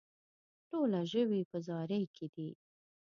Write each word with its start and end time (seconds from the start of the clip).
ټوله 0.69 1.01
ژوي 1.11 1.41
په 1.51 1.57
زاري 1.67 2.01
کې 2.15 2.25
دي. 2.35 2.49